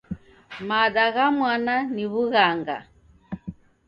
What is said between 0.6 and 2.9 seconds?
Mada gha mwana ni w'ughanga.